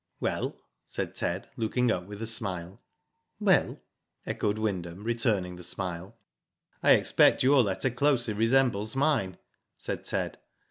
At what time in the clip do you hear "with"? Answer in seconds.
2.07-2.23